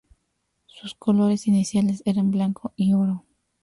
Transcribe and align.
Sus 0.65 0.95
colores 0.95 1.45
iniciales 1.47 2.01
eran 2.07 2.31
blanco 2.31 2.73
y 2.75 2.93
oro. 2.93 3.23